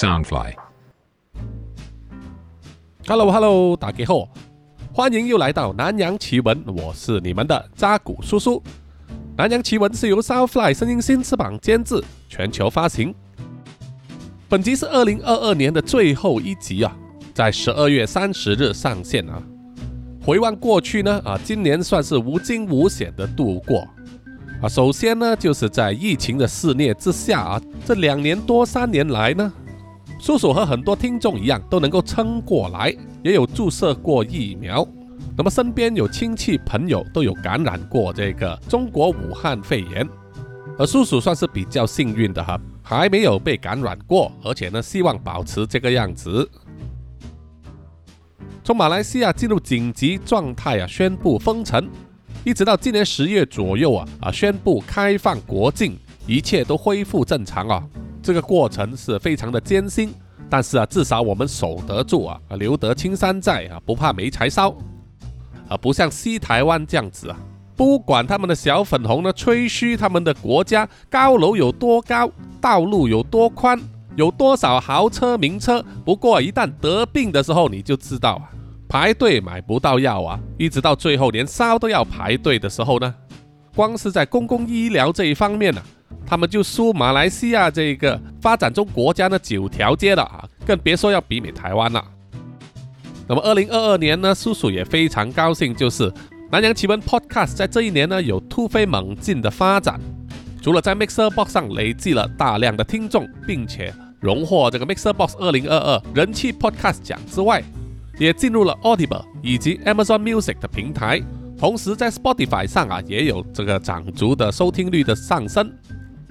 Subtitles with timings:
[0.00, 0.54] Soundfly。
[3.06, 4.26] Hello Hello，打给后，
[4.94, 8.62] 欢迎又来到南洋奇闻，我是你们的扎古叔叔。
[9.36, 13.14] 南洋奇闻是由 Soundfly 声音新翅膀监制，全球发行。
[14.48, 16.96] 本集是二零二二年的最后一集啊，
[17.34, 19.42] 在十二月三十日上线啊。
[20.24, 23.86] 回望过去呢，啊，今年算是无惊无险的度过
[24.62, 24.66] 啊。
[24.66, 29.52] 首先呢，就是在疫情的肆虐之下啊，这两年多三年来呢，
[30.20, 34.86] 叔叔和很多听众一样，都能够撑过来，也有注射过疫苗。
[35.34, 40.06] 那么身边有亲戚朋友都有感染过这个中国武汉肺炎，
[40.78, 46.46] 而叔叔算是比较幸运的哈，还没有被感染过，而且呢，希望保持这个样子。
[48.62, 51.88] 从马来西亚进入紧急状态啊，宣布封城，
[52.44, 55.96] 一直到今年十月左右啊啊，宣布开放国境，
[56.26, 57.82] 一切都恢复正常啊。
[58.22, 60.12] 这个过程是非常的艰辛，
[60.48, 64.74] 但是啊，至少我们守得住啊，留得青山在啊，不怕没柴烧。
[65.68, 67.38] 啊，不像西台湾这样子啊，
[67.76, 72.28] 不管他们的小粉红呢吹嘘他们的国家高楼有多高，
[72.60, 73.80] 道路有多宽，
[74.16, 75.80] 有多少豪车名车。
[76.04, 78.50] 不过一旦得病的时候，你就知道啊，
[78.88, 83.14] 排队买不到药啊，一直到最后连烧都要排队的时候呢，
[83.76, 85.80] 光是在公共医疗这一方面呢、
[86.26, 92.04] 他们就输马来西亚这个发展中国家的九条街了啊，更别说要比美台湾了。
[93.26, 96.12] 那么，二零二二年呢，叔叔也非常高兴，就是
[96.50, 100.00] 南洋奇闻 Podcast 在这一年呢有突飞猛进的发展。
[100.62, 107.62] 除了在 Mixer Box 上累积了大量的听众，并且荣获这个 Mixer Box 二零二二人气 Podcast 奖之外，
[108.18, 111.22] 也进入了 Audible 以及 Amazon Music 的平台。
[111.58, 115.72] 同时，在 Spotify 上啊，也有这个长足的收听率的上升。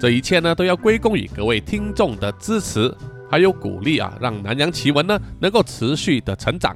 [0.00, 2.90] 这一切呢，都要归功于各位听众的支持，
[3.30, 6.74] 还有鼓励啊，让南洋奇闻呢能够持续的成长。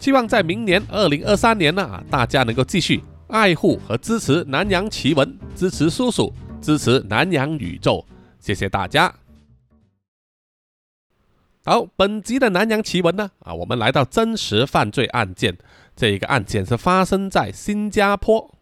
[0.00, 8.02] 希望在明年二零二三年呢啊，大家能够继续爱护和支持南洋奇闻，支持叔叔，支持南洋宇宙。
[8.40, 9.14] 谢谢大家。
[11.66, 15.54] 好，本集的南洋奇闻呢啊，我们来到真实犯罪案件。
[15.94, 18.53] 这一个案件是发生在新加坡，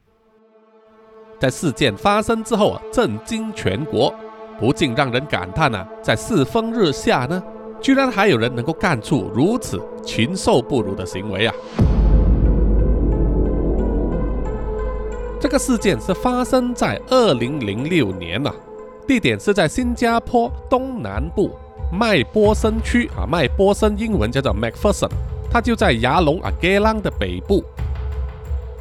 [1.43, 4.15] 在事件发生之后啊，震惊全国，
[4.61, 7.43] 不禁让人感叹啊，在世风日下呢，
[7.81, 11.55] 居然还有人能够干出如此禽兽不如的行为啊！
[15.41, 18.55] 这个事件是发生在二零零六年啊，
[19.05, 21.51] 地点是在新加坡东南部
[21.93, 25.11] 麦波森区啊，麦波森英文叫做 Macpherson。
[25.51, 27.65] 它就在牙龙啊盖朗的北部。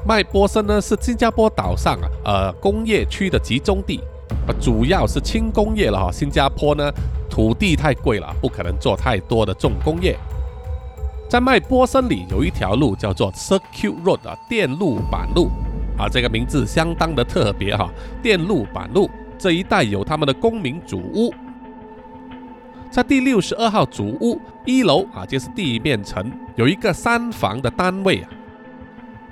[0.06, 4.00] 麦波森呢是新加坡岛上啊呃工业区的集中地，
[4.48, 6.12] 啊主要是轻工业了哈。
[6.12, 6.92] 新加坡呢
[7.30, 10.18] 土地太贵了，不可能做太多的重工业。
[11.30, 15.50] 在麦波森里有一条路叫做 Circuit Road 啊电路板路
[15.98, 17.90] 啊，这个名字相当的特别哈。
[18.24, 21.34] 电路板路这一带有他们的公民主屋。
[22.90, 28.30] 在第六十二号主屋一楼啊，就是地面层，有一个三房的单位啊。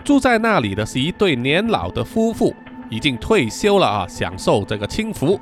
[0.04, 2.54] 住在那里的是一对年老的夫妇，
[2.90, 5.40] 已经退休了啊，享受这个清福。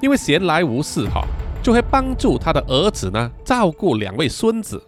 [0.00, 1.22] 因为闲来无事哈，
[1.62, 4.82] 就会帮助他的儿子呢照顾两位孙子，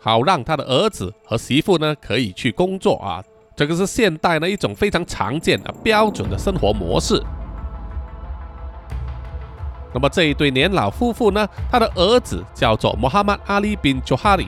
[0.00, 3.22] 好让他的儿子和媳妇呢可以去工作啊。
[3.54, 7.22] 这个是现代呢一种非常常见的标准的生活模式。
[9.92, 14.46] 那么这一对年老夫妇呢，他的儿子叫做穆罕默阿里宾佐哈里，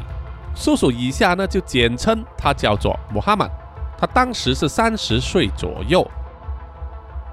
[0.54, 3.46] 叔叔以下呢就简称他叫做穆罕默。
[4.00, 6.08] 他当时是三十岁左右。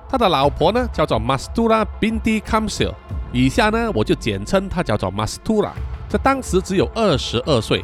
[0.10, 2.94] 他的老婆呢叫做 Mastura Bindi Kamsil，
[3.32, 5.72] 以下呢我就简称他叫做 Mastura。
[6.10, 7.84] 这当时只有二十二岁。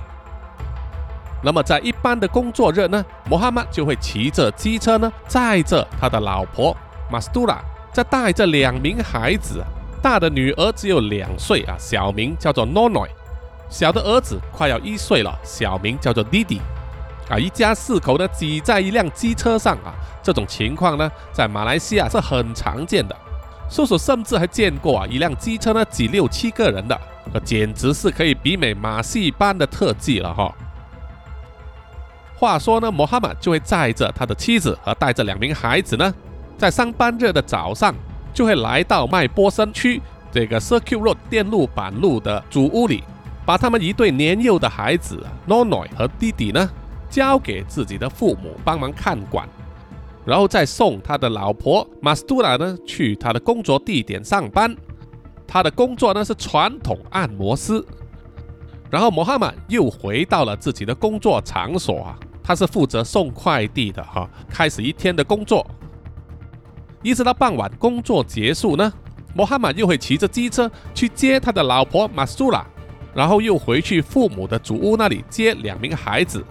[1.41, 6.75] 那么在一般的工作日呢，穆罕默就会骑着机车呢载着他的老婆
[7.11, 7.57] Mastura，
[7.91, 9.63] 再带着两名孩子。
[10.01, 13.07] 大的女儿只有两岁啊，小名叫做 Nonoi，
[13.69, 16.59] 小的儿子快要一岁了，小名叫做 Didi。
[17.29, 23.15] 啊，一家四口呢挤在一辆机车上啊，这种情况呢在马来西亚是很常见的。
[23.69, 26.99] 叔叔甚至还见过啊，一辆机车呢挤六七个人的，
[27.43, 30.53] 简直是可以媲美马戏般的特技了哈。
[32.35, 36.13] 话说呢，穆罕默就会载着他的妻子和带着两名孩子呢，
[36.57, 37.93] 在上班日的早上。
[38.33, 43.03] 就会来到麦波森区这个 Circuit Road 电路板路的主屋里，
[43.45, 46.67] 把他们一对年幼的孩子 nono 和弟弟呢
[47.13, 49.47] 交给自己的父母帮忙看管，
[50.25, 54.75] 然后再送他的老婆马斯杜拉呢去他的工作地点上班。
[55.45, 57.85] 他的工作呢是传统按摩师。
[58.89, 65.63] 然后穆罕默又回到了自己的工作场所啊，他是负责送快递的哈，开始一天的工作，
[67.03, 68.91] 一直到傍晚工作结束呢，
[69.35, 72.65] 穆罕默又会骑着机车去接他的老婆马苏拉，
[73.13, 76.43] 然后又回去父母的祖屋那里接两名孩子，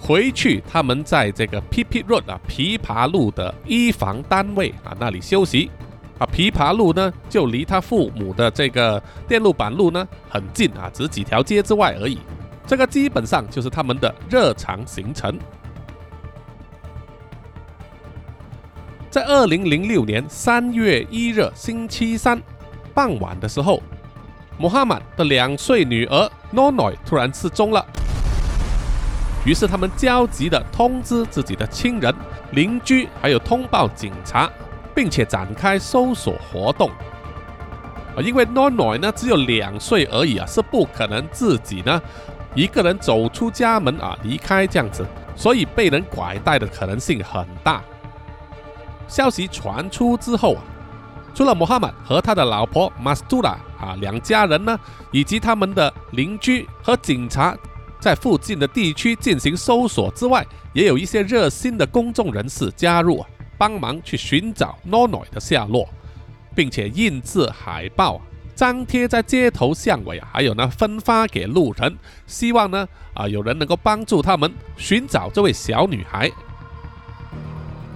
[0.00, 5.70] 回去他们在这个 P P Road 啊琵琶路的一房单位啊那里休息。
[6.18, 12.18] 啊，琵琶路呢，就离他父母的这个电路板路呢很近啊，只几条街之外而已。
[12.66, 15.38] 这个基本上就是他们的日常行程。
[19.08, 22.42] 在二零零六年三月一日星期三
[22.92, 23.80] 傍晚的时候，
[24.58, 27.86] 穆罕默的两岁女儿 nono 突然失踪了。
[29.48, 32.14] 于是他们焦急地通知自己的亲人、
[32.50, 34.50] 邻居，还有通报警察。
[34.94, 36.90] 并且展开搜索活动
[38.16, 42.02] 啊，因为 Nonoy 呢只有两岁而已啊，是不可能自己呢
[42.56, 45.06] 一个人走出家门啊离开这样子，
[45.36, 47.80] 所以被人拐带的可能性很大。
[49.06, 50.62] 消息传出之后啊，
[51.32, 54.76] 除了穆罕默和他的老婆 Mastura 啊两家人呢，
[55.12, 57.56] 以及他们的邻居和警察
[58.00, 63.24] 在附近的地区进行搜索之外，也有一些热心的公众人士加入。
[63.60, 65.88] 帮忙去寻找 nono 的下落，
[66.54, 68.20] 并且印制海报，
[68.54, 76.30] 张贴在街头巷尾，还有呢分发给路人，希望呢啊有人能够帮助他们寻找这位小女孩。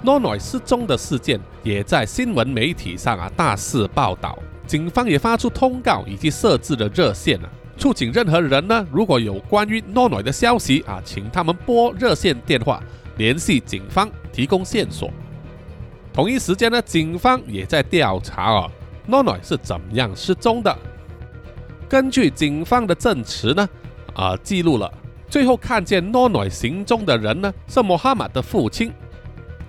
[0.02, 12.82] nono 失踪的事件也在新闻媒体上啊大肆报道，警方也发出通告以及设置了热线啊，促请任何人呢如果有关于 n o n o 的消息啊，请他们拨热线电话
[13.16, 15.10] 联系警方，提供线索。
[16.12, 18.70] 同一时间呢，警方也在调查啊
[19.06, 20.76] n o n o 是怎么样失踪的。
[21.88, 23.69] 根据警方的证词呢，
[24.14, 24.92] 啊，记录了
[25.28, 28.92] 最后看见 n o n o 行踪的人呢，是穆罕默的父亲，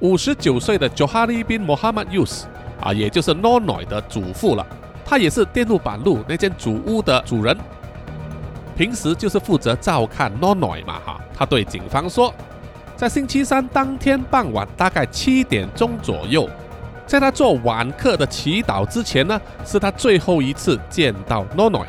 [0.01, 2.44] 五十九岁的 Johari bin Muhammad Yus，
[2.81, 4.65] 啊，也就是 n o n o 的祖父了。
[5.06, 7.57] 他也是电路板路那间主屋的主人，
[8.75, 11.21] 平时就是负责照看 Nonoy 嘛，哈。
[11.33, 12.33] 他对警方说。
[12.95, 16.47] 在星期三当天傍晚，大概七点钟左右，
[17.07, 21.87] 在他做晚课的祈祷之前呢，是他最后一次见到 Nonoy。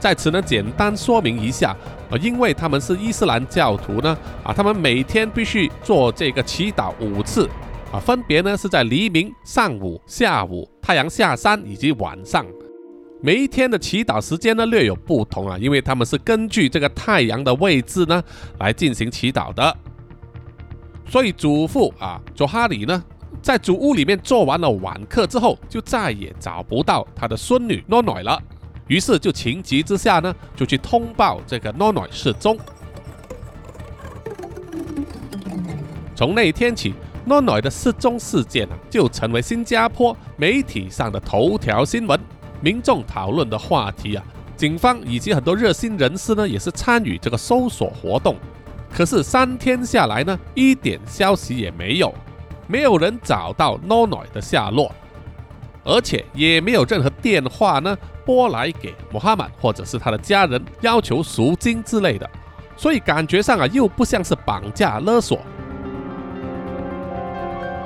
[0.00, 1.76] 在此呢，简单说明一下，
[2.10, 7.48] 啊，因为他们是伊斯兰教徒呢，啊，他们每天必须做这个祈祷五次，
[7.92, 12.44] 啊，分别呢是在黎明、上午、下午、太阳下山以及晚上。
[13.24, 18.20] 每一天的祈祷时间呢略有不同啊，因为他们是根据这个太阳的位置呢
[18.58, 19.76] 来进行祈祷的。
[21.06, 23.00] 所以祖父啊，佐哈里呢，
[23.40, 28.42] 在主屋里面做完了晚课之后，就再也找不到他的孙女诺诺了。
[28.88, 32.58] 于是就情急之下呢，就去通报这个诺诺失踪。
[36.16, 36.92] 从那一天起，
[37.24, 42.18] 诺诺的失踪事件啊，就成为新加坡媒体上的头条新闻。
[42.62, 44.24] 民众讨论的话题啊，
[44.56, 48.36] 警方以及很多热心人士呢，也是参与这个搜索活动。
[48.94, 52.14] 可是三天下来呢，一点消息也没有，
[52.66, 54.92] 没有人找到 Nono 的下落，
[55.82, 62.30] 而且也没有任何电话呢拨来给穆罕默或者是他的家人要求赎金之类的，
[62.76, 65.40] 所以感觉上啊，又不像是绑架勒索。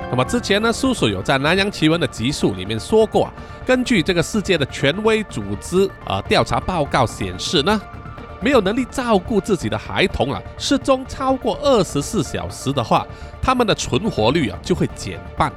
[0.09, 3.33] 那么之前呢，叔叔有在《南洋奇闻》的集数里面说过啊，
[3.65, 7.79] 根据这个世界的权威组织啊调查报告显示呢，
[8.41, 13.05] 没有能力照顾自己的孩童啊，失踪超过二十四小时的话，
[13.41, 15.51] 他们的存活率啊就会减半。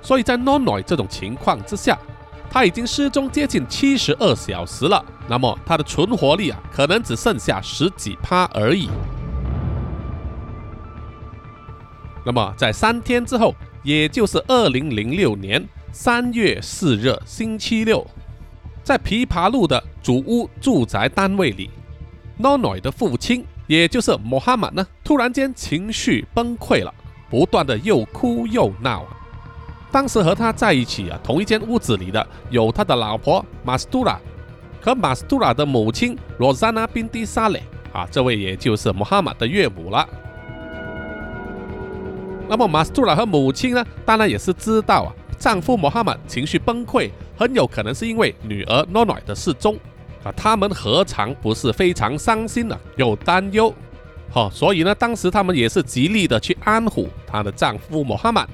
[0.00, 1.98] 所以在 Nonoy 这种情况之下，
[2.48, 8.88] 他已经失踪接近七十二小时了，那么他的存活率啊，可能只剩下十几趴而已。
[12.26, 13.54] 那么，在三天之后，
[13.84, 18.04] 也就是二零零六年三月四日星期六，
[18.82, 21.70] 在琵琶路的主屋住宅单位里
[22.36, 26.92] nono 的父亲，也就是穆罕默呢，突然间情绪崩溃了，
[27.30, 29.06] 不断的又哭又闹。
[29.92, 34.18] 当时和他在一起啊，同一间屋子里的有他的老婆马斯杜拉
[34.80, 40.04] 和马斯杜拉的母亲罗萨娜·宾蒂萨雷啊，这位也就是穆罕默的岳母了。
[42.48, 49.76] 那么马斯图拉和母亲呢，当然也是知道啊，丈夫穆罕默情绪崩溃，很有可能是因为女儿诺诺的失踪
[50.22, 52.78] 啊，他们何尝不是非常伤心呢？
[52.96, 53.74] 又担忧，
[54.30, 58.44] 好，所以呢，当时他们也是极力的去安抚她的丈夫穆罕默。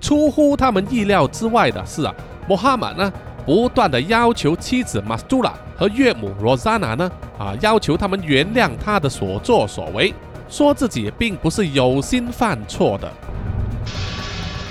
[0.00, 2.14] 出乎他们意料之外的是啊，
[2.48, 3.12] 穆罕默呢，
[3.46, 10.12] 不断的要求妻子马斯杜拉和岳母罗莎娜呢，啊，要求他们原谅他的所作所为，
[10.52, 13.10] 说自己并不是有心犯错的。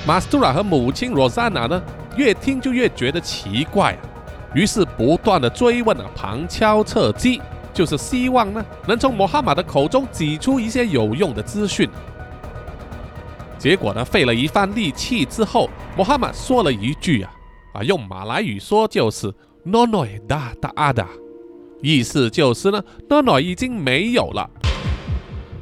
[0.05, 1.81] 马斯杜拉和母亲罗莎娜呢，
[2.15, 3.99] 越听就越觉得奇怪啊，
[4.53, 7.41] 于是不断的追问啊，旁敲侧击，
[7.73, 11.89] 就是希望呢，能从穆罕马的口中挤出一些有用的资讯。
[13.57, 17.33] 结果呢，费了一番力气之后，穆罕马说了一句啊。
[17.73, 19.33] 啊，用马来语说就是
[19.65, 21.07] “nonoi da da ada”，
[21.81, 24.47] 意思就是呢，“no no” 已经没有了。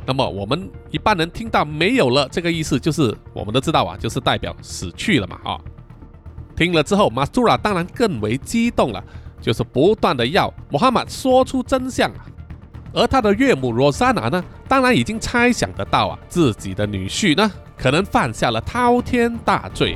[0.10, 5.62] 那么我们一般人听到“没有了”这个意思，就是我们都知道啊，就是代表死去了嘛啊。
[6.56, 9.04] 听了之后，马苏拉当然更为激动了，
[9.40, 12.26] 就是不断的要穆罕默说出真相啊。
[12.92, 19.96] 而他的岳母罗莎娜呢，当然已经猜想得到啊，自己的女婿呢，可能犯下了滔天大罪。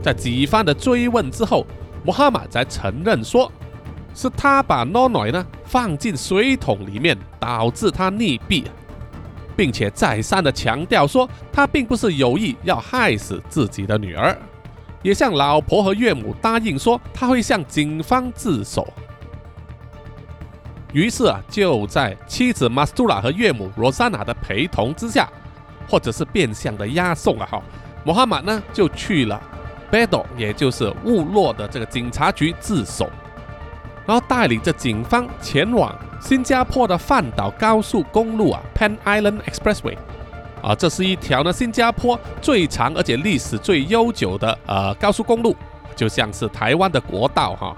[0.00, 1.66] 在几番的追问之后，
[2.06, 3.52] 穆罕默才承认说，
[4.18, 8.64] 是他把诺诺呢放进水桶里面，导致他溺毙，
[9.56, 14.36] 并且再三的强调说，他并不是有意要害死自己的女儿，
[15.02, 18.92] 也向老婆和岳母答应说，他会向警方自首。
[20.92, 25.30] 于是啊，就在妻子马斯杜拉和岳母罗莎娜的陪同之下，
[25.88, 27.62] 或者是变相的押送啊，哈，
[28.04, 29.40] 穆罕默呢就去了。
[29.92, 33.08] b a d o 也就是误落的这个警察局自首，
[34.08, 39.98] 然后带领着警方前往新加坡的范岛高速公路啊，Pan Island Expressway，
[40.62, 45.54] 啊，这是一条呢新加坡最长而且历史最悠久的呃高速公路，
[45.94, 47.76] 就像是台湾的国道哈。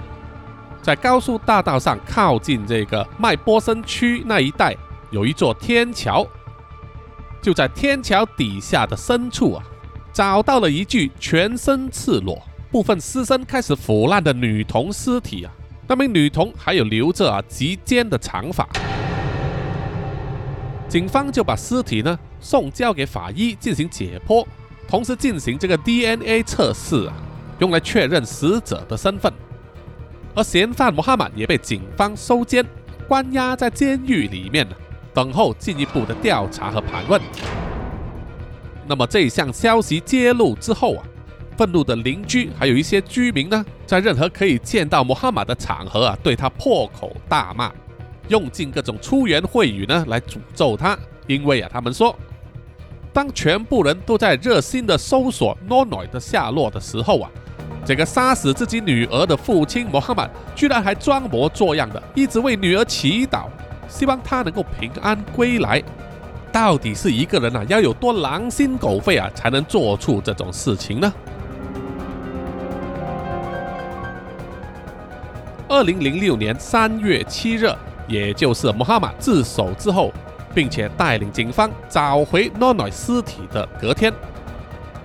[0.81, 4.77] 在高速大道上靠近这个麦波森区那一带，
[5.11, 6.25] 有一座天桥，
[7.43, 9.65] 就在天桥底下的深处啊。
[10.13, 15.53] 找到了一具全身赤裸、部分尸身开始腐烂的女童尸体啊！
[15.91, 18.65] 那名女童还有留着啊及肩的长发。
[20.89, 24.47] 警方就把尸体呢送交给法医进行解剖，
[24.87, 27.15] 同时进行这个 DNA 测试啊，
[27.59, 29.33] 用来确认死者的身份。
[30.33, 32.65] 而嫌犯穆罕默也被警方收监，
[33.09, 34.65] 关押在监狱里面，
[35.13, 37.21] 等候进一步的调查和盘问。
[38.87, 41.05] 那么这一项消息揭露之后啊，
[41.61, 47.71] 愤怒的邻居还有一些居民呢，在任何可以见到穆罕默的场合啊，对他破口大骂，
[48.29, 50.99] 用尽各种粗言秽语呢来诅咒他。
[51.27, 52.17] 因为啊，他们说，
[53.13, 57.31] 当全部人都在热心的搜索诺诺的下落的时候啊，
[57.85, 60.27] 这个杀死自己女儿的父亲穆罕默
[60.57, 63.45] 居然还装模作样的一直为女儿祈祷，
[63.87, 65.83] 希望她能够平安归来。
[66.51, 71.13] 到底是一个人啊，要有多狼心狗肺啊，才能做出这种事情呢？
[75.71, 77.73] 二零零六年三月七日，
[78.09, 80.13] 也就是穆罕默自首之后，
[80.53, 84.13] 并且带领警方找回诺诺尸体的隔天，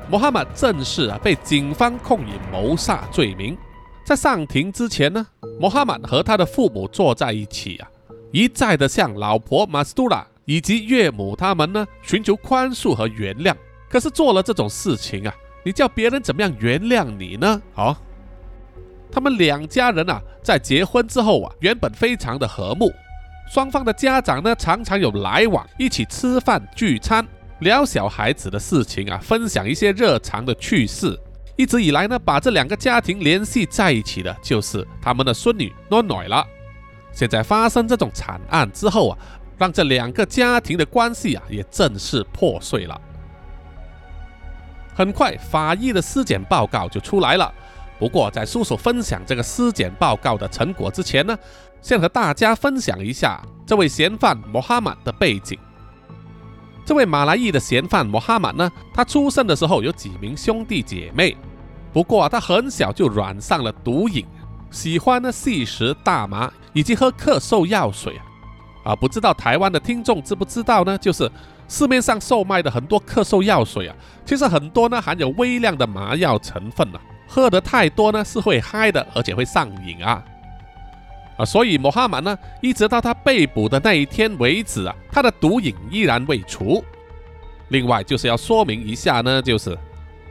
[0.10, 3.56] 穆罕默正式啊被警方控以谋杀罪名。
[4.04, 5.28] 在上庭之前呢，
[5.60, 7.88] 穆罕默和他的父母坐在一起啊，
[8.32, 10.26] 一再的向老婆马斯杜拉。
[10.46, 13.54] 以及岳母他们呢，寻求宽恕和原谅。
[13.90, 17.62] 可是做了这种事情啊，你叫别人怎么样原谅你呢？
[17.74, 17.98] 好，
[19.16, 22.92] 他们两家人啊，在结婚之后啊，原本非常的和睦，
[23.50, 27.26] 双方的家长呢，常常有来往，一起吃饭聚餐，
[27.60, 31.18] 聊小孩子的事情啊，分享一些日常的趣事。
[31.56, 36.46] 一直以来呢，把这两个家庭联系在一起的，就是他们的孙女诺诺了。
[37.14, 39.18] 现在发生这种惨案之后啊。
[39.58, 43.00] 让这两个家庭的关系啊，也正式破碎了。
[44.94, 47.54] 很快，法医的尸检报告就出来了。
[47.98, 51.38] 不过，在叔叔分享这个尸检报告的成果之前呢，
[51.82, 55.58] 先和大家分享一下这位嫌犯穆哈马的背景。
[56.86, 61.36] 这位马来裔的嫌犯穆哈马呢，他出生的时候有几名兄弟姐妹，
[61.94, 64.26] 不过他很小就染上了毒瘾，
[64.70, 68.26] 喜欢呢吸食大麻以及喝咳嗽药水啊。
[68.92, 70.96] 啊，不知道台湾的听众知不知道呢？
[71.00, 71.32] 就是
[71.68, 80.24] 市面上售卖的很多咳嗽药水啊，其实很多呢含有微量的麻药成分啊，喝得太多呢是会嗨的，而且会上瘾啊。
[81.38, 86.84] 啊，所以穆罕默呢，一直到他被捕的那一天为止啊，他的毒瘾依然未除。
[87.70, 89.78] 另外就是要说明一下呢，就是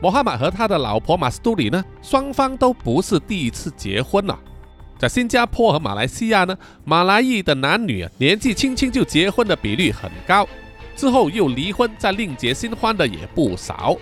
[0.01, 4.39] 穆罕默和他的老婆马斯杜里呢，双方都不是第一次结婚了。
[4.97, 10.47] 在新加坡和马来西亚呢，马来裔的男女啊，年纪轻轻就结婚的比率很高，
[10.95, 13.95] 之后又离婚再另结新欢的也不少。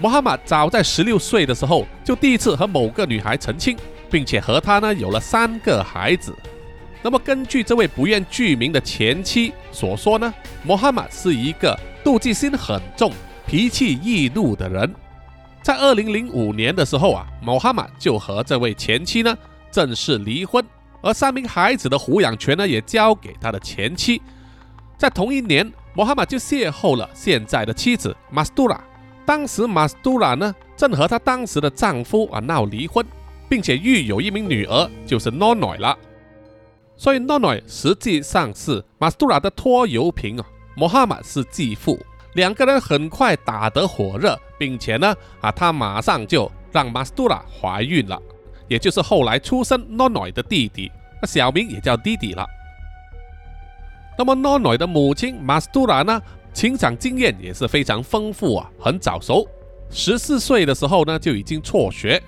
[0.00, 3.76] 穆罕默早在十六岁的时候就第一次和某个女孩成亲，
[4.10, 6.34] 并且和她呢有了三个孩子。
[7.02, 10.32] 那么根据这位不愿具名的前妻所说呢，
[10.64, 13.12] 穆罕默是一个妒忌心很重、
[13.46, 14.90] 脾气易怒的人。
[15.60, 19.36] 在二零零五年的时候啊，穆罕默就和这位前妻呢
[19.70, 20.64] 正式离婚，
[21.02, 24.22] 而三名孩子的抚养权呢也交给他的前妻。
[24.96, 28.82] 在同一年，穆罕默就邂逅了现在的妻子马斯杜拉。
[29.30, 33.06] 当时马斯杜拉呢正和她当时的丈夫啊闹离婚，
[33.48, 35.96] 并且育有一名女儿，就是诺诺了。
[36.96, 40.44] 所以诺诺实际上是马斯杜拉的拖油瓶啊，
[40.74, 41.96] 穆罕默是继父。
[42.32, 48.20] 两个人很快打得火热，并且呢啊，他马上就让马斯杜拉怀孕了，
[48.66, 50.90] 也就是后来出生诺诺的弟弟，
[51.22, 52.44] 那小名也叫弟弟了。
[54.18, 56.20] 那么诺诺的母亲马斯杜拉呢？
[56.52, 59.46] 情场经验也是非常丰富啊，很早熟。
[59.90, 62.20] 十四岁的时候呢，就已经辍学；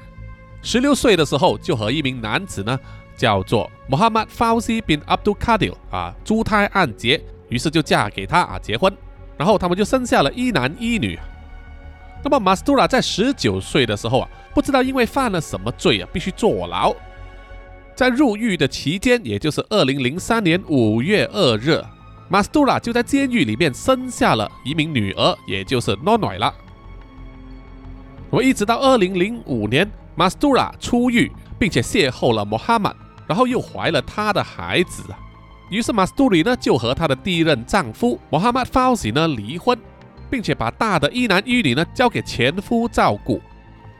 [0.62, 2.78] 十六岁的时候，就和一名男子呢，
[3.16, 8.92] 叫做 Muhammad Fauzi bin Abdul Qadir 啊，珠胎暗结，于是就嫁给他啊，结婚。
[9.36, 11.18] 然后他们就生下了一男一女。
[12.24, 16.94] 那么马斯杜拉在十九岁的时候啊，不知道因为犯了什么罪啊，必须坐牢。
[17.94, 21.82] 在入狱的期间，也就是二零零三年五月二日。
[22.32, 26.50] 马斯杜拉就在监狱里面生下了一名女儿，也就是诺诺了。
[28.30, 32.90] 我一直到二零零五年，马斯杜拉出狱，并且邂逅了穆罕默，
[33.26, 35.02] 然后又怀了他的孩子。
[35.68, 39.78] 于是马斯杜里呢就和他的第一任丈夫穆罕默法西呢离婚，
[40.30, 43.42] 并且把大的一男一女呢交给前夫照顾，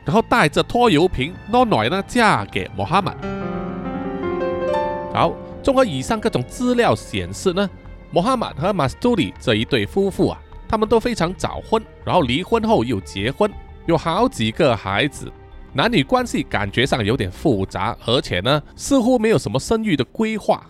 [0.05, 3.13] 然后带着拖油瓶诺诺呢嫁给穆罕默。
[5.13, 7.69] 好，综合以上各种资料显示呢。
[8.13, 10.39] 穆罕默和马斯杜里这一对夫妇啊，
[10.69, 13.51] 他们都非常早婚，然后离婚后又结婚，
[13.87, 15.33] 有好几个孩子，
[15.73, 20.63] 男女关系感觉上有点复杂，而且呢，似乎没有什么生育的规划，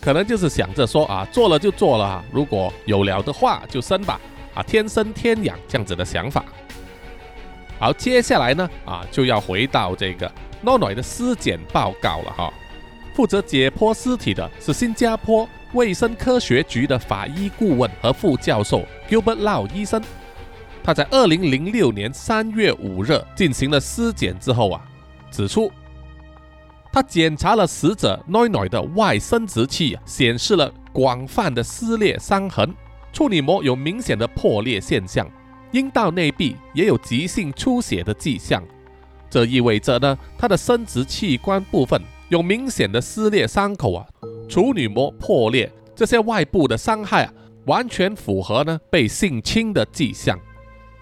[0.00, 4.18] 可能就是想着说啊，做了就做了，如果有了的话就生吧，
[4.54, 6.42] 啊，天生天养这样子的想法。
[7.78, 12.50] 好，接下来呢，啊，就要回到这个诺诺的尸检报告了哈，
[13.12, 15.46] 负责解剖尸体的是新加坡。
[15.74, 20.00] 卫生科学局的法医顾问和副教授 Gilbert Lau 医生，
[20.84, 24.80] 他在二零零六年三月五日进行了尸检之后啊，
[25.32, 25.72] 指出，
[26.92, 32.72] 他检查了死者 Noi Noi 的外生殖器，显示了广泛的撕裂伤痕，
[33.12, 35.28] 处女膜有明显的破裂现象，
[35.72, 38.62] 阴道内壁也有急性出血的迹象，
[39.28, 44.06] 这意味着呢，他的生殖器官部分有明显的撕裂伤口啊。
[44.46, 47.32] 处女膜破裂，这些外部的伤害啊，
[47.64, 50.38] 完全符合呢被性侵的迹象。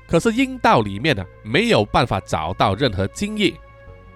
[0.07, 3.53] 可是阴道里面呢，没有办法找到任何精液，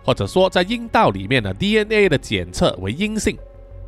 [0.04, 3.36] 或者说在阴道里面的 DNA 的检测为阴性，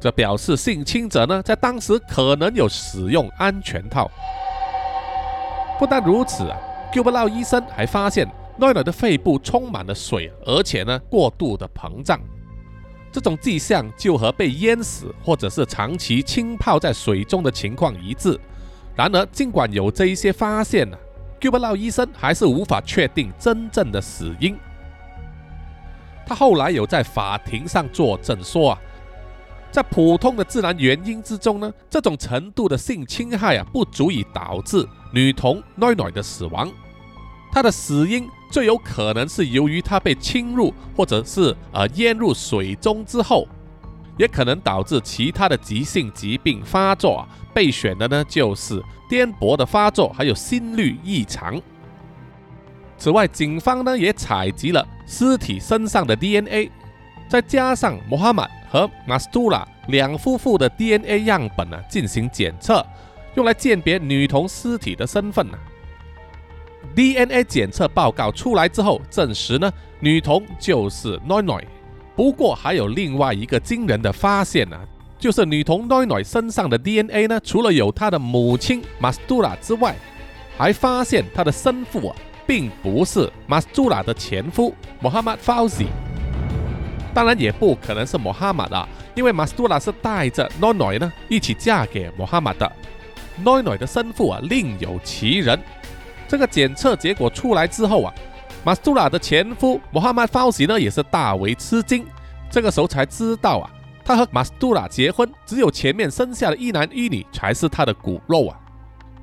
[0.01, 4.11] 这表示性侵者呢在当时可能有使用安全套。
[5.79, 6.59] 不但如此啊
[6.93, 8.27] ，Q 不到医生还发现
[8.59, 12.21] 诺诺的肺部充满了水，而且呢过度的膨胀。
[13.19, 18.39] 这种迹象就和被淹死或者是长期浸泡在水中的情况一致。
[18.95, 20.97] 然而，尽管有这一些发现呢
[21.41, 24.57] ，Q 不 o 医生还是无法确定真正的死因。
[26.25, 28.79] 他后来有在法庭上作证说啊，
[29.73, 36.71] 在普通的自然原因之中呢，这种程度的性侵害啊，不足以导致女童奈奈的死亡。
[37.53, 38.29] 他的死因。
[38.51, 43.47] 最有可能是由于他被侵入，或者是呃淹入水中之后，
[44.17, 47.29] 也可能导致其他的急性疾病发作。
[47.53, 51.61] 备选的呢就是颠簸的发作，还有心律异常。
[52.97, 56.71] 此外，警方呢也采集了尸体身上的 DNA，
[57.29, 62.83] 再加上穆罕默和马斯杜拉两夫妇的 DNA 样本呢进行检测，
[63.35, 65.59] 用来鉴别女童尸体的身份呢。
[66.99, 71.63] DNA 检测报告出来之后，证实呢，女童就是 Noi Noi。
[72.17, 74.77] 不过还有另外一个惊人的发现呢，
[75.17, 79.95] 就是女童 Noi Noi 身上的 DNA 呢，除了有她的母亲 Mastura 之外，
[80.57, 85.87] 还发现她的生父啊，并不是 Mastura 的前夫 Muhammad Fauzi。
[87.15, 92.73] 当然也不可能是 Muhammad 啊，因为 Mastura 是带着 Noi Noi 呢一起嫁给 Muhammad 的
[93.45, 95.57] ，Noi Noi 的生父啊另有其人。
[96.29, 98.15] 这个检测结果出来之后啊，
[98.63, 102.07] 马斯杜拉的前夫穆罕默法西呢也是大为吃惊。
[102.51, 103.71] 这个时候才知道啊，
[104.05, 108.61] 他和马斯杜拉结婚，只有前面生下的一男一女才是他的骨肉啊。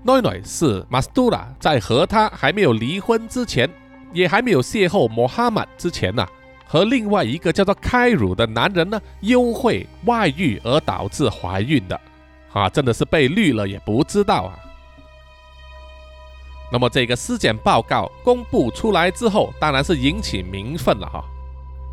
[0.04, 3.70] 诺诺是马斯杜拉在和他还没有离婚之前
[4.14, 6.26] 也还没有邂逅穆罕默之前呢，
[6.66, 12.00] 和另外一个叫做开鲁的男人呢幽会外遇而导致怀孕的，
[12.54, 14.60] 啊，真的是被绿了也不知道啊。
[16.72, 21.24] 那么这个尸检报告公布出来之后，当然是引起民愤了哈。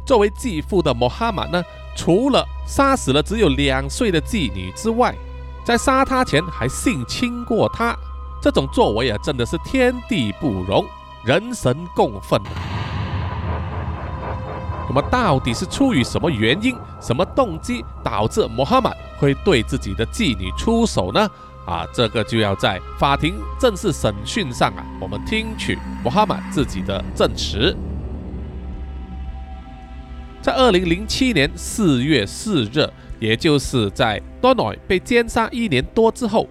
[0.05, 1.63] 作为继父的穆罕默呢，
[1.95, 5.15] 除了杀死了只有两岁的妓女之外，
[5.65, 7.97] 在杀她前还性侵过她，
[8.41, 10.85] 这种作为啊，真的是天地不容，
[11.25, 12.41] 人神共愤。
[14.89, 21.31] 那么到底是出于什么原因、什么动机，导致穆罕默会对自己的妓女出手呢？
[21.66, 27.77] 啊，这个就要在法庭正式审讯上啊，我们听取穆罕默自己的证词。
[30.40, 32.88] 在二零零七年四月四日，
[33.20, 36.48] 也就是在多诺被奸杀一年多之后，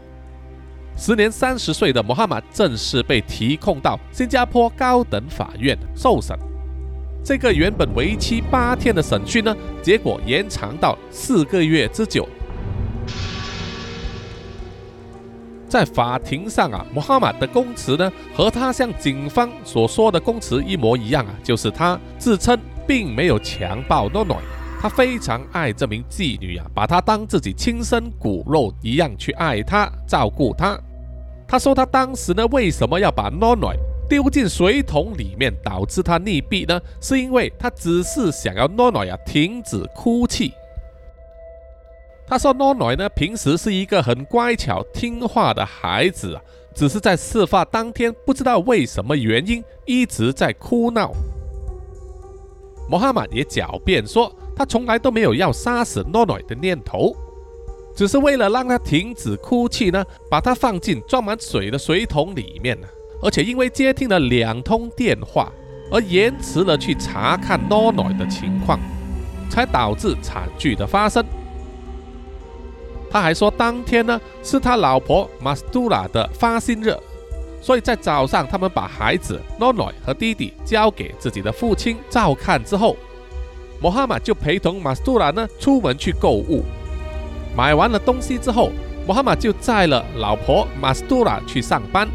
[0.96, 6.34] 时年三十岁的穆罕默正式被提控到新加坡高等法院受审。
[7.22, 12.28] 这个原本为期八天的审讯呢，结果延长到四个月之久。
[15.72, 22.60] 在法庭上啊，穆罕默的供词呢，和他向警方所说的供词一模一样啊，就是他自称。
[22.88, 24.38] 并没有强暴诺诺，
[24.82, 30.78] 他非常爱这名妓女啊，把她当自己亲生骨肉一样去爱她、照顾她。
[31.48, 33.72] 他说他当时呢，为什么要把诺诺
[34.10, 36.82] 丢进水桶里面，导致她溺毙呢？
[37.00, 40.52] 是因为他只是想要诺诺呀停止哭泣。
[42.32, 46.40] 他说诺诺呢，平时是一个很乖巧听话的孩子，
[46.74, 51.12] 只是在事发当天，不知道为什么原因一直在哭闹。
[52.90, 57.14] 穆罕默也狡辩说，他从来都没有要杀死诺诺的念头，
[57.94, 62.78] 只是为了让他停止哭泣呢，把他放进装满水的水桶里面。
[63.22, 65.52] 而且因为接听了两通电话，
[65.92, 68.80] 而延迟了去查看诺诺的情况，
[69.50, 71.22] 才导致惨剧的发生。
[73.12, 76.96] 他还说，当天呢是他老婆马斯杜拉的发薪日。
[77.62, 82.96] 所以在早上，他们把孩子诺诺和弟弟交给自己的父亲照看之后，
[83.80, 86.64] 穆罕默就陪同马斯杜拉呢出门去购物。
[87.56, 88.72] 买完了东西之后，
[89.06, 92.08] 穆罕默就载了老婆马斯杜拉去上班，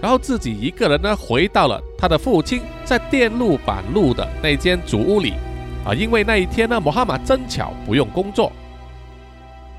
[0.00, 5.32] 然后自己一个人呢回到了他的父亲在电路板路的那间主屋里。
[5.84, 8.52] 啊，因为那一天呢，穆罕默真巧不用工作。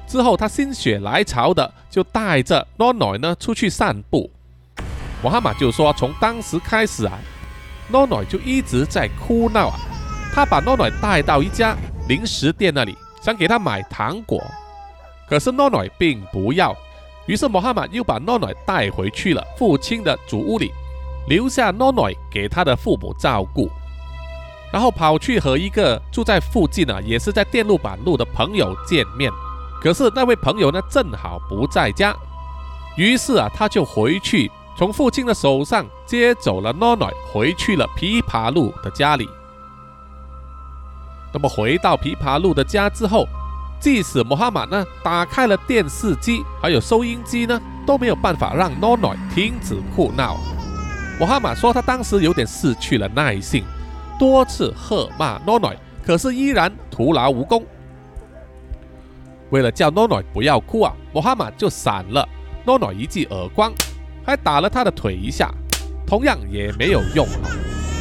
[0.08, 4.32] 之后他心血来潮的就带着诺诺呢出去散步。
[5.22, 7.20] 穆罕马就说：“从当时开始啊，
[7.90, 9.76] 诺诺就一直在哭闹啊。
[10.34, 11.76] 他把诺诺带到一家
[12.08, 14.40] 零食店那里，想给他买糖果，
[15.28, 16.76] 可是诺诺并不要。
[17.26, 20.72] 于是穆罕马又把诺诺带回去了父亲的主屋里，
[21.28, 23.70] 留下诺诺给他的父母照顾，
[24.72, 29.32] 然后跑去和一个住在附近啊，也是在电路板路的朋友见面。
[29.82, 32.16] 可是那位朋友呢，正好不在家，
[32.96, 39.28] 于是啊，他就回去。”从父亲的手上接走了诺诺，回去了琵琶路的家里。
[41.34, 43.26] 那么回到琵琶路的家之后，
[43.80, 50.38] 即使穆罕马呢打开了电视机，还有收音机呢，都没有办法让诺诺停止哭闹。
[51.20, 53.64] 穆罕马说，他当时有点失去了耐性，
[54.20, 55.74] 多次喝骂诺诺，
[56.06, 57.66] 可是依然徒劳无功。
[59.50, 62.28] 为了叫诺诺不要哭啊，穆罕默就闪了
[62.66, 63.74] 诺诺一记耳光。
[64.26, 65.50] 还打了他的腿一下，
[66.06, 67.26] 同样也没有用。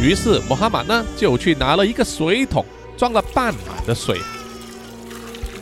[0.03, 2.65] 于是穆罕默呢就去拿了一个水桶，
[2.97, 4.19] 装了半满的水，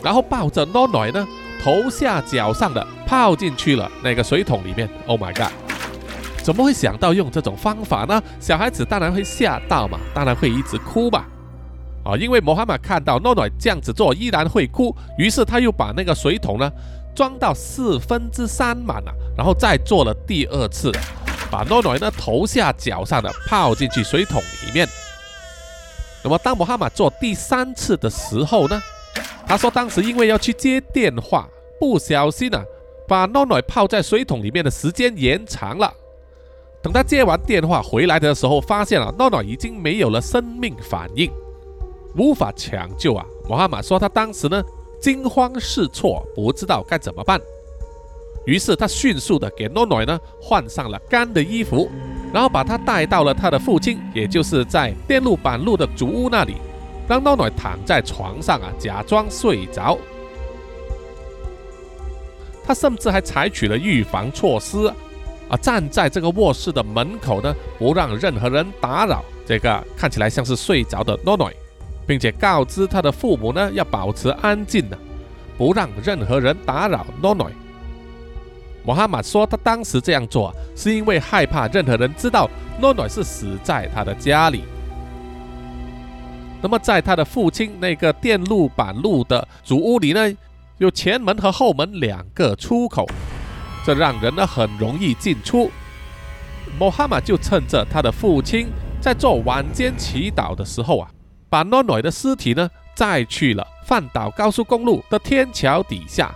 [0.03, 1.29] 然后抱着诺诺呢
[1.63, 4.89] 头下脚上的泡进去了那个水桶里面。
[5.07, 5.53] Oh my god！
[6.43, 8.23] 怎么会想到用这种方法呢？
[8.41, 11.29] 小孩子当然会吓到嘛，当然会一直哭吧。
[12.05, 16.71] 啊，因为穆罕默看到诺诺这样子做依然会哭，于是他又把那个水桶呢。
[17.17, 20.91] 装到四分之三满了，然后再做了第二次，
[21.49, 24.85] 把诺诺呢头下脚上的泡进去水桶里面。
[26.25, 28.83] 那么当穆罕默做第三次的时候呢，
[29.47, 32.61] 他说当时因为要去接电话，不小心啊
[33.07, 35.95] 把诺诺泡在水桶里面的时间延长了。
[36.83, 41.31] 等他接完电话回来的时候，发现了诺诺已经没有了生命反应，
[42.17, 43.25] 无法抢救啊。
[43.49, 44.63] 穆罕马说他当时呢。
[45.01, 47.39] 惊慌失措，不知道该怎么办。
[48.47, 51.91] 于是他迅速的给诺诺呢换上了干的衣服，
[52.33, 56.55] 然后把他带到了他的父亲，也就是在电路板路的主屋那里，
[57.07, 59.99] 让诺诺躺在床上啊，假装睡着。
[62.65, 64.87] 他甚至还采取了预防措施，
[65.51, 71.53] 啊，站在这个卧室的门口呢，不让任何人打扰这个看起来像是睡着的诺诺，
[72.07, 74.99] 并且告知他的父母呢，要保持安静的，
[75.57, 77.51] 不让任何人打扰诺诺。
[78.85, 84.65] 穆罕默说，他当时这样做是因为害怕任何人知道诺诺是死在他的家里。
[86.61, 90.33] 那么，在他的父亲那个电路板路的主屋里呢，
[90.79, 93.07] 有前门和后门两个出口，
[93.85, 95.71] 这让人呢很容易进出。
[96.79, 98.69] 穆罕默就趁着他的父亲
[99.01, 101.11] 在做晚间祈祷的时候啊，
[101.55, 106.35] 把诺诺的尸体呢载去了范岛高速公路的天桥底下，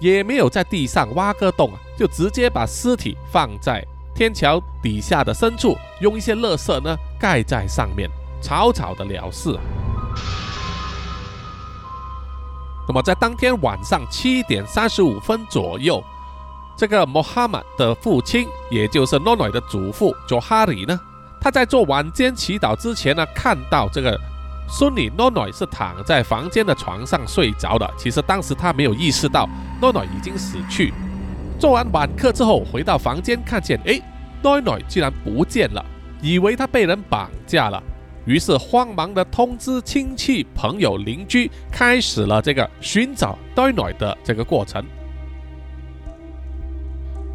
[0.00, 3.80] 也没有在地上挖个洞啊，就直接把尸体放在
[4.16, 8.10] 天桥底下的深处，用一些垃圾呢盖在上面。
[8.42, 9.56] 草草的了事。
[12.88, 16.02] 那么，在当天晚上七点三十五分左右，
[16.76, 20.98] 这个穆罕默的父亲，也就是诺诺的祖父佐哈里呢，
[21.40, 24.18] 他在做晚间祈祷之前呢，看到这个
[24.68, 27.88] 孙女诺诺是躺在房间的床上睡着的。
[27.96, 29.48] 其实当时他没有意识到
[29.80, 30.92] 诺诺已经死去。
[31.58, 34.00] 做完晚课之后，回到房间，看见哎，
[34.42, 35.84] 诺诺居然不见了，
[36.20, 37.82] 以为他被人绑架了。
[38.24, 44.84] 于是慌忙的通知亲戚、朋友、邻居，开始了这个寻找诺诺的这个过程。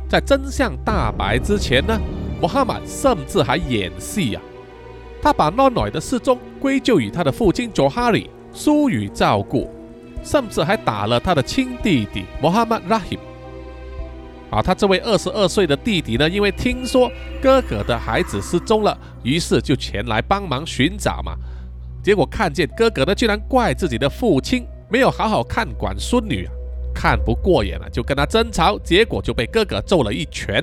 [0.08, 2.00] 在真相大白之前呢，
[2.44, 4.42] 穆罕默甚至还演戏呀，
[5.22, 9.74] 他把诺诺的失踪归咎于他的父亲佐哈里疏于照顾，
[10.26, 13.18] 甚至还打了他的亲弟弟穆罕默拉希。
[14.50, 17.10] 啊，他这位二十二岁的弟弟呢，因为听说
[17.42, 21.38] 哥哥的孩子失踪了，于是就前来帮忙寻找嘛。
[22.04, 26.52] 结果看见哥哥呢，居然怪自己的父亲没有好好看管孙女啊，
[26.94, 30.62] 看不过眼了，就跟他争吵，结果就被哥哥揍了一拳。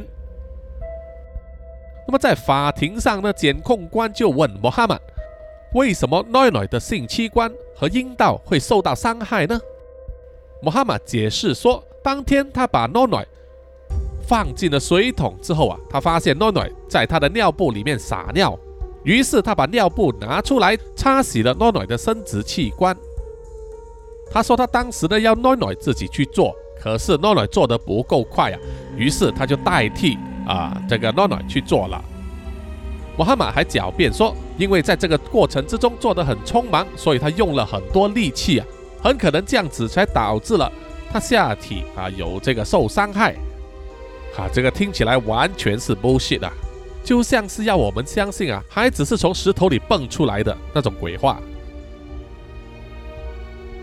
[2.10, 4.98] 那么在法庭上呢，检控官就问穆罕默，
[5.74, 9.56] 为什么奈奈的性器官和阴道会受到伤害呢？
[10.60, 13.24] 穆罕默解释说，当天他把奈奈。
[14.26, 18.58] 放进了水桶之后啊，他发现诺诺在他的尿布里面撒尿，
[19.04, 22.96] 于是他把尿布拿出来擦洗了诺诺的生殖器官。
[24.32, 28.58] 他说他当时呢要诺诺自己去做，可是诺诺做的不够快啊，
[28.96, 30.18] 于是他就代替
[30.50, 32.02] 啊这个诺诺去做了。
[33.16, 38.66] 穆罕马还狡辩说，因为在这个过程之中做得很匆忙，所以他用了很多力气啊，
[39.02, 40.72] 很可能这样子才导致了
[41.12, 43.34] 他下体啊有这个受伤害。
[44.38, 46.50] 啊，这个听起来完全是 bullshit 啊，
[47.04, 51.38] 就像是要我们相信啊，孩子是从石头里蹦出来的那种鬼话。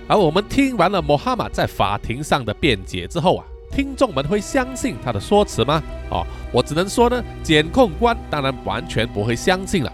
[0.08, 3.46] 而我们听完了穆罕马在法庭上的辩解之后啊，
[3.78, 5.84] 听众们会相信他的说辞吗？
[6.10, 9.94] 哦，我只能说呢，检控官当然完全不会相信了，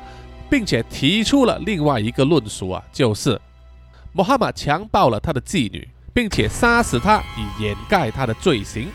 [0.50, 3.38] 并且提出了另外一个论述啊，就是
[4.13, 8.88] 穆罕默强暴了他的妓女，并且杀死他以掩盖他的罪行。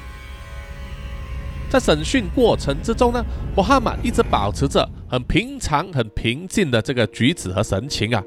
[1.68, 3.22] 在审讯过程之中呢，
[3.54, 8.24] 穆罕默一直保持着很平常、很平静的这个举止和神情啊，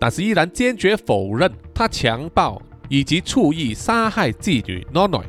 [0.00, 5.24] 但是依然坚决否认他强暴以及蓄意杀害妓女诺诺。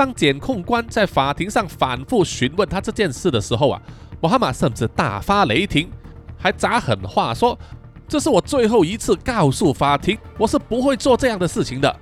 [0.00, 3.82] 当检控官在法庭上反复询问他这件事的时候啊，
[4.22, 5.90] 穆罕马甚至大发雷霆，
[6.38, 7.58] 还砸狠话说
[8.08, 11.96] ：“这是我最后一次告诉法庭，我是不会做这样的事情的。”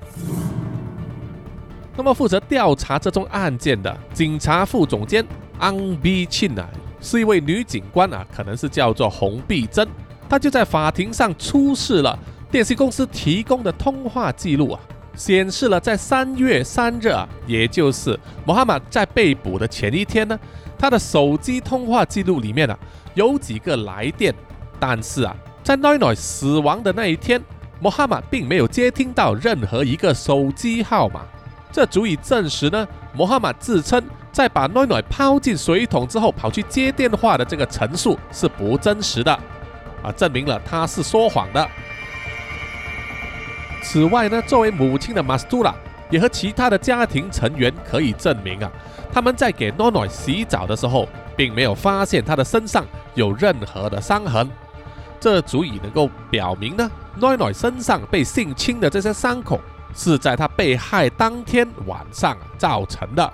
[1.98, 5.26] 那么负责调查这宗案件的警察副总监
[5.58, 9.88] 安碧庆啊，是一位女警官啊，可能是叫做洪碧珍。
[10.28, 12.16] 她就在法庭上出示了
[12.48, 14.80] 电信公司提供的通话记录啊，
[15.18, 20.38] 显示了在三月三日啊，也就是穆罕默在被捕的前一天呢，
[20.78, 22.78] 他的手机通话记录里面啊
[23.14, 24.32] 有几个来电，
[24.78, 27.42] 但是啊，在奈奈死亡的那一天，
[27.80, 31.22] 穆罕默并没有接听到任何一个手机号码。
[31.72, 34.00] 这足以证实呢，穆罕默自称
[34.30, 39.32] 在把诺诺抛进水桶之后跑去接电话的这个陈述是不真实的，
[40.00, 41.68] 啊，证明了他是说谎的。
[43.90, 45.74] 此外呢，作为母亲的马斯杜拉
[46.10, 48.70] 也和其他的家庭成员可以证明啊，
[49.10, 54.46] 他们在给诺诺洗澡的时候，并没有发现他的身上有任何的伤痕，
[55.18, 59.58] 这足以能够表明呢，诺诺身上被性侵的这些伤口。
[59.94, 63.32] 是在他被害当天晚上造成的。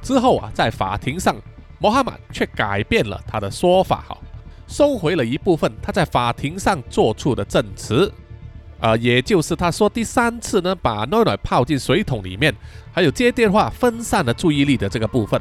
[0.00, 1.36] 之后啊，在法庭上，
[1.78, 4.16] 穆罕默却改变了他的说法，哈，
[4.72, 8.10] 收回了一部分他在法庭上做出的证词。
[8.80, 12.52] 呃，也就是他说第三次呢，把奈奈泡进水桶里面，
[12.92, 15.40] 还有接电话分散了注意力的这个部分。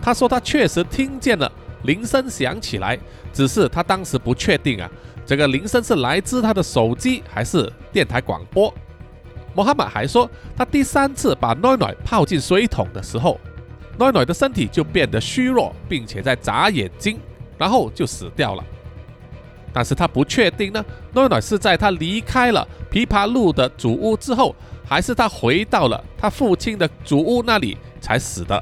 [0.00, 1.50] 他说他确实听见了
[1.82, 2.98] 铃声响起来，
[3.34, 4.90] 只是他当时不确定啊，
[5.26, 8.72] 这个铃声是来自他的手机还是电台广播。
[9.54, 13.38] 穆罕默还说，他第三次把奈奈泡进水桶的时候，
[13.98, 17.18] 奈奈的身体就变得虚弱，并且在眨眼睛，
[17.60, 18.64] 然后就死掉了。
[19.72, 28.60] 但是他不确定呢，诺诺是在他离开了琵琶路的主屋之后，还是他回到了他父亲的主屋那里才死的。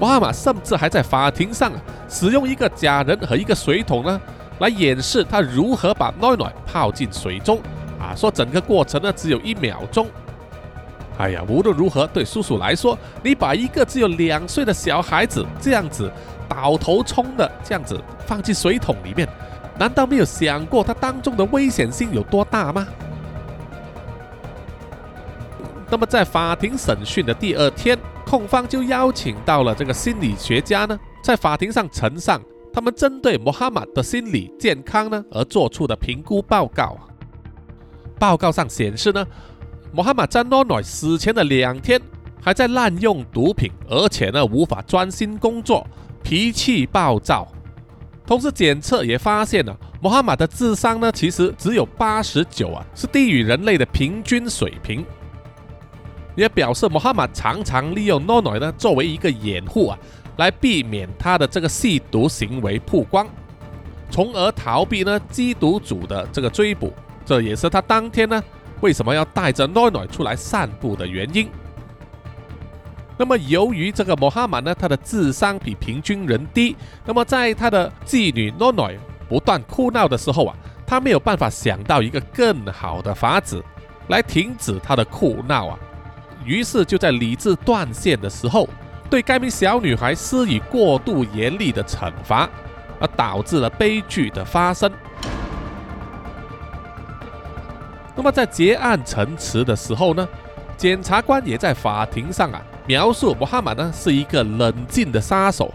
[0.00, 1.70] 穆罕默甚至还在法庭上
[2.08, 4.20] 使用一个假人和一个水桶呢，
[4.58, 7.60] 来演示他如何把诺诺泡进水中。
[8.00, 10.08] 啊，说整个过程呢只有一秒钟。
[11.16, 16.10] 哎呀，无论如何，对叔叔来说，你把一个只有两岁的小孩子这样子
[16.48, 19.28] 倒头冲的这样子放进水桶里面。
[19.78, 22.86] 难道没有想过它当中的危险性有多大吗？
[25.90, 32.40] 那么在法庭审讯的第二天，控方就邀请到了这个心理学家呢，在法庭上呈上
[32.72, 36.96] 他们针对穆罕默的心理健康呢而做出的评估报告。
[38.18, 39.26] 报告上显示呢，
[39.92, 42.00] 穆罕默在诺诺死前的两天
[42.40, 45.86] 还在滥用毒品，而且呢无法专心工作，
[46.24, 47.46] 脾气暴躁。
[48.26, 55.04] 同时检测也发现了，穆罕马的智商呢，其实只有八十九啊，是低于人类的平均水平。
[56.34, 59.98] 也表示穆罕马常常利用诺诺呢作为一个掩护啊，
[60.38, 63.28] 来避免他的这个吸毒行为曝光，
[64.10, 66.92] 从而逃避呢缉毒组的这个追捕。
[67.26, 68.42] 这也是他当天呢
[68.80, 71.48] 为什么要带着诺诺出来散步的原因。
[73.16, 78.90] 那么，由于这个穆罕默呢，他的智商比平均人低，那么在他的妓女诺诺
[79.28, 83.62] 不断哭闹的时候啊，他没有办法想到一个更好的法子
[84.08, 85.78] 来停止他的哭闹啊，
[86.44, 88.68] 于是就在理智断线的时候，
[89.08, 92.48] 对该名小女孩施以过度严厉的惩罚，
[92.98, 94.90] 而导致了悲剧的发生。
[98.16, 100.28] 那么在结案陈词的时候呢，
[100.76, 102.60] 检察官也在法庭上啊。
[102.86, 105.72] 描述穆罕默呢是一个冷静的杀手，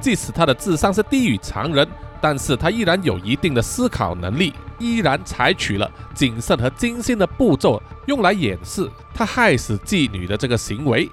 [0.00, 1.86] 即使他的智商是低于常人，
[2.20, 11.08] 但是他依然有一定的思考能力，依然采取了谨慎和精心的步骤，用来掩饰他害死妓女的这个行为。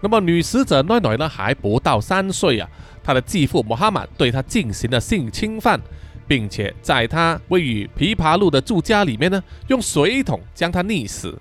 [0.00, 2.68] 那么女死者奈奈呢还不到三岁啊，
[3.02, 5.80] 她的继父穆罕默对她进行了性侵犯，
[6.26, 11.40] 并且在她位于琵琶路的住家里面呢，用水桶将她溺死。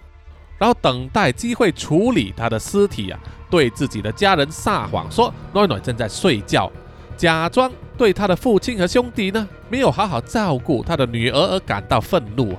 [0.58, 6.72] 然后等待机会处理他的尸体啊，对自己的家人撒谎说暖暖正在睡觉，
[7.18, 12.56] 假装对他的父亲和兄弟呢没有好好照顾他的女儿而感到愤怒。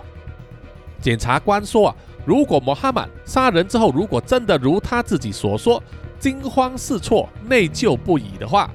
[1.00, 5.82] 检察官说啊，如果穆罕默杀人之后，如果真的如他自己所说
[6.18, 8.70] 惊慌失措、内疚不已的话，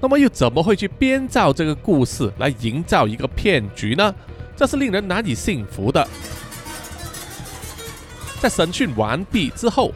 [0.00, 4.14] 那么又怎么会去编造这个故事来营造一个骗局呢？
[4.54, 6.06] 这是令人难以信服的。
[8.44, 9.90] 在审讯完毕之后，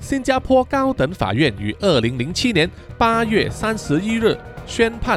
[0.00, 5.16] 新加坡高等法院于二零零七年八月三十一日宣判，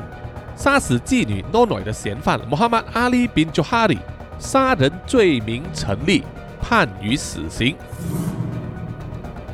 [0.55, 3.97] 杀死妓女诺诺的嫌犯穆罕默阿里宾朱哈里
[4.37, 6.23] 杀人罪名成立，
[6.61, 7.75] 判予死刑。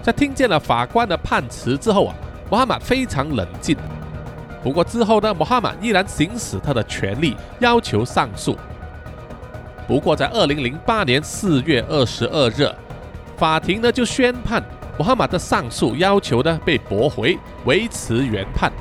[0.02, 2.16] 在听见了法官的判词之后啊，
[2.50, 3.78] 穆罕默非常冷静。
[4.62, 8.58] 不过之后呢，穆罕默依然行使他的权利，要求上诉。
[9.88, 12.70] 不过在二零零八年四月二十二日。
[13.44, 14.64] 法庭呢就宣判，
[14.98, 18.72] 穆罕默的上诉要求呢被驳回，维持原判。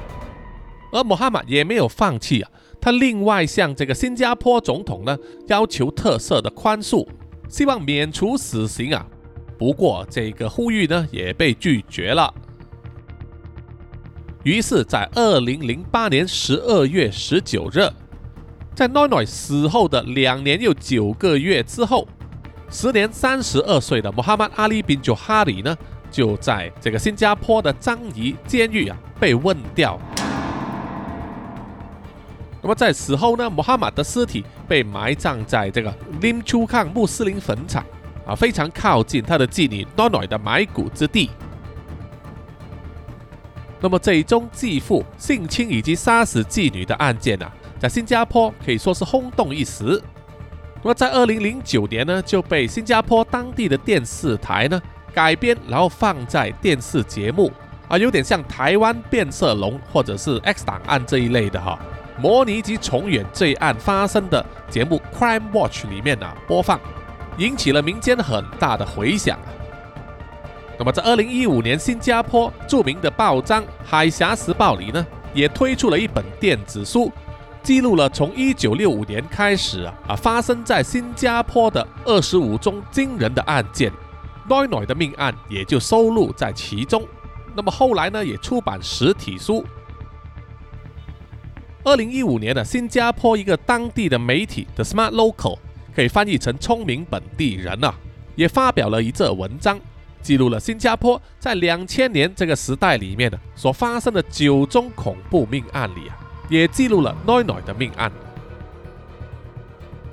[0.92, 7.04] 而穆罕默也没有放弃啊，他另外向这个新加坡总统呢要求特赦的宽恕，
[7.48, 9.04] 希望免除死刑啊。
[9.58, 12.32] 不过这个呼吁呢也被拒绝了。
[14.44, 17.90] 于是，在二零零八年十二月十九日，
[18.76, 22.06] 在诺诺死后的两年又九个月之后。
[22.72, 25.76] 时年三十二岁的穆罕默阿里宾·朱哈里呢，
[26.10, 30.00] 就在这个新加坡的樟宜监狱啊被问掉。
[32.62, 37.84] 那么在死后呢，穆罕默的尸体被埋葬在这个 Lim Chu Kang 穆斯林坟场
[38.26, 41.28] 啊，非常靠近他的妓女 Nonoy 的埋骨之地。
[43.80, 50.02] 那么这一宗继父性侵以及杀死妓女的案件啊，在新加坡可以说是轰动一时。
[50.82, 54.80] 那么在二零零九年呢，就被新加坡当地的电视台呢
[55.14, 57.52] 改编，然后放在电视节目
[57.86, 61.78] 啊，有点像台湾变色龙或者是 X 档案这一类的哈。
[62.18, 66.80] 模拟及重演这案发生的节目《Crime Watch》里面啊播放，
[67.38, 69.38] 引起了民间很大的回响。
[70.78, 77.10] 那么在二零一五年，新加坡著名的报章《海峡时报》里呢，也推出了一本电子书，
[77.62, 83.92] 记录了从一九六五年开始啊啊发生在新加坡的二十五宗惊人的案件
[84.48, 87.06] ，Noi Noi 的命案也就收录在其中。
[87.54, 89.64] 那么后来呢，也出版实体书。
[91.84, 95.58] 二零一五年的新加坡一个当地的媒体 The Smart Local，
[95.94, 97.94] 可以翻译成聪明本地人啊，
[98.34, 99.78] 也发表了一则文章。
[100.20, 106.16] 记录了新加坡在两千年这个时代里面的所发生的九宗恐怖命案里啊，
[106.52, 108.12] 也记录了奈奈的命案。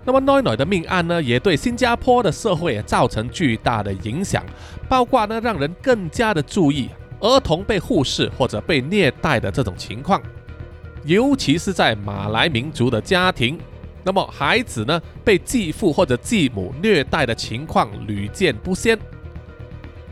[0.06, 4.44] 那么奈奈的命案呢，也对新加坡的社会造成巨大的影响，
[4.88, 10.22] 包括呢让人更加的注意儿童被忽视或者被虐待的这种情况，
[11.04, 13.60] 尤其是在马来民族的家庭，
[14.02, 18.98] 那么孩子呢被继父或者继母虐待的情况屡见不鲜。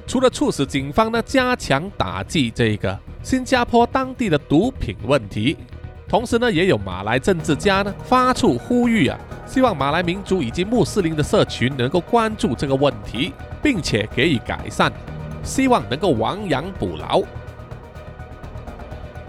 [0.06, 5.58] 除了促使警方呢加强打击这个新加坡当地的毒品问题，
[6.08, 14.92] 同时呢也有马来政治家呢发出呼吁啊，希望马来民族以及穆斯林的社群能够关注这个问题，并且给予改善，
[15.44, 17.22] 希望能够亡羊补牢。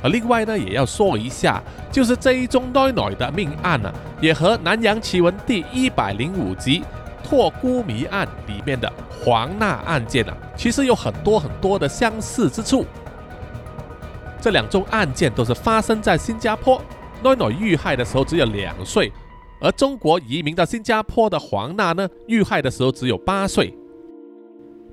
[0.01, 1.61] 而另外呢也要说一下，
[1.91, 6.85] 就是这一宗 Noi Noi 的命案呢，也和南洋奇闻第一百零五集
[7.25, 8.91] 托孤谜案里面的。
[9.21, 12.87] 黄娜案件啊，其实有很多很多的相似之处。
[14.41, 16.81] 这两宗案件都是发生在新加坡。
[17.23, 19.13] 诺诺遇害的时候只有两岁，
[19.61, 23.77] 而中国移民到新加坡的黄娜呢，遇害的时候只有八岁。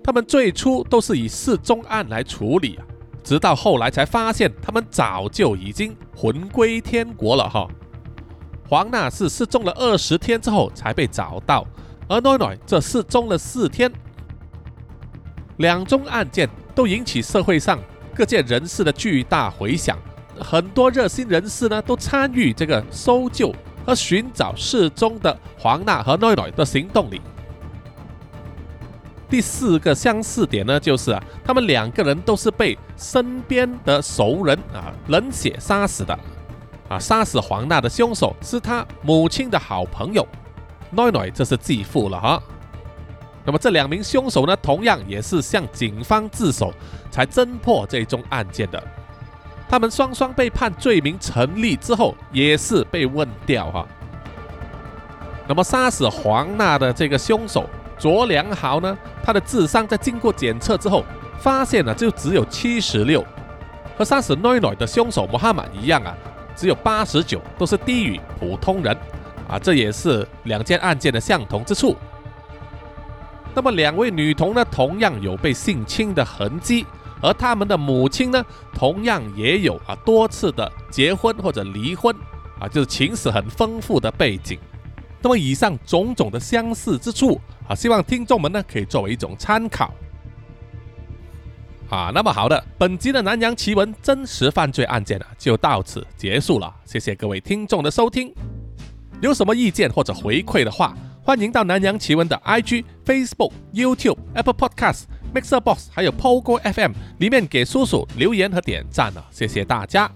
[0.03, 2.85] 他们最初都是以失踪案来处理啊，
[3.23, 7.67] 直到后来才发现他们早就已经魂归天国了哈。
[8.67, 11.65] 黄娜是失踪了二十天之后才被找到，
[12.07, 13.91] 而诺诺这失踪了四天。
[15.57, 17.79] 两宗案件都引起社会上
[18.15, 19.97] 各界人士的巨大回响，
[20.39, 23.53] 很多热心人士呢都参与这个搜救
[23.85, 27.21] 和寻找失踪的黄娜和诺诺的行动里。
[29.29, 36.17] 第四个相似点呢，就是啊，他们两个人都是被身边的熟人啊冷血杀死的，
[36.87, 40.25] 啊，杀死黄娜的凶手是他母亲的好朋友，
[40.91, 42.41] 诺诺这是继父了哈。
[43.43, 46.73] 那么这两名凶手呢，同样也是向警方自首
[47.15, 48.83] 才侦破这宗案件的。
[49.69, 53.87] 他们双双被判罪名成立之后，也是被问掉哈。
[55.47, 61.05] 那么杀死黄娜的这个凶手卓良豪呢，他的智商在经过检测之后，
[61.39, 63.25] 发现呢就只有七十六，
[63.97, 66.13] 和杀死诺诺的凶手穆罕默一样啊，
[66.53, 68.93] 只有八十九，都是低于普通人
[69.47, 69.57] 啊。
[69.57, 71.95] 这也是两件案件的相同之处。
[73.53, 76.85] 那么两位女童呢，同样有被性侵的痕迹，
[77.21, 82.15] 而他们的母亲呢，同样也有啊多次的结婚或者离婚，
[82.59, 84.59] 啊就是情史很丰富的背景。
[85.21, 89.93] 那么以上种种的相似之处啊，希望听众们呢可以作为一种参考。
[91.89, 98.33] 啊，那么好的，本集的南洋奇闻真实犯罪案件呢就到此结束了，谢谢各位听众的收听。
[99.21, 105.03] 有什么意见或者回馈的话，欢迎到南洋奇闻的 IG、Facebook、YouTube、Apple Podcast、
[105.35, 109.25] Mixer Box，还有 Pogo FM 里面给叔叔留言和点赞啊！
[109.31, 110.09] 谢谢大家。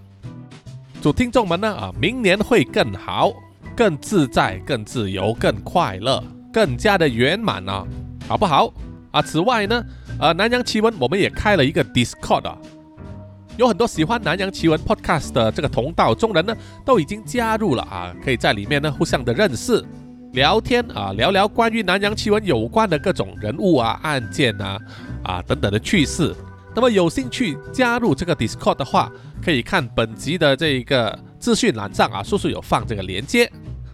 [1.02, 3.34] 祝听众们呢啊，明年会更好、
[3.76, 7.86] 更自在、更自由、更快乐、更加的圆满呢，
[8.30, 8.72] 好不好？
[9.12, 9.84] 啊，此外呢，
[10.22, 12.58] 呃，南洋奇闻我们也开了一个 Discord 啊，
[13.58, 16.56] 有很多喜欢南洋奇闻 Podcast 的这个同道中人呢，
[16.86, 19.84] 都已经加入了啊，可以在里面呢互相的认识。
[20.34, 24.78] 聊天啊，聊聊关于南洋奇闻有关的各种人物啊、案件啊、
[25.24, 26.36] 啊等等的趣事。
[26.76, 29.12] 那么有兴趣加入这个 Discord 的话，
[29.44, 33.52] 可以看本集的这一个资讯栏上啊，叔叔有放这个连接。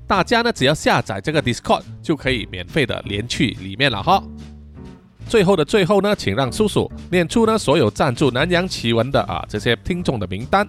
[0.08, 4.22] 大家呢只要下载这个 Discord 就可以免费的连去里面了哈。
[5.28, 10.68] 最后的最后呢，请让叔叔念出呢所有赞助南洋奇闻的啊这些听众的名单。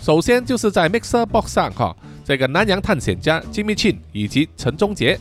[0.00, 1.96] 首先就是在 Mixer Box 上哈。
[2.24, 5.18] 这个南洋探险家金密庆以及陈忠杰，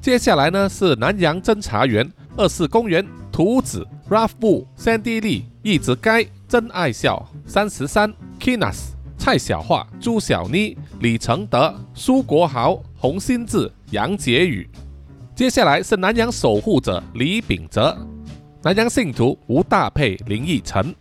[0.00, 14.68] 接下来呢是南洋侦查员二四公园图子 Ralph Wu Sandy Lee 一直该真爱笑三十三 Kinas 蔡小桦朱小妮李承德苏国豪洪新志杨杰宇，
[15.34, 17.96] 接下来是南洋守护者李秉哲，
[18.62, 20.94] 南洋信徒吴大佩林奕晨，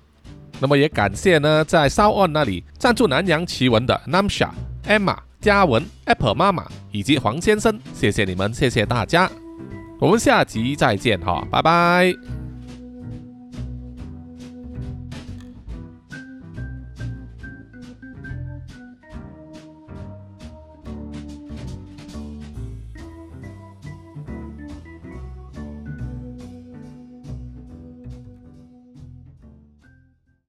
[0.59, 4.49] 那么也感谢呢在烧案那里赞助南洋奇闻的 Namsha
[4.86, 5.17] Emma。
[5.41, 9.29] 嘉文、Apple 妈妈以及黄先生，谢谢你们，谢谢大家，
[9.99, 12.44] 我们下集再见哈，拜拜。